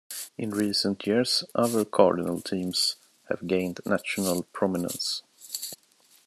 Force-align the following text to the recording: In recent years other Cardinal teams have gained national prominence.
In 0.35 0.49
recent 0.49 1.05
years 1.05 1.43
other 1.53 1.85
Cardinal 1.85 2.41
teams 2.41 2.95
have 3.29 3.45
gained 3.45 3.81
national 3.85 4.41
prominence. 4.51 5.21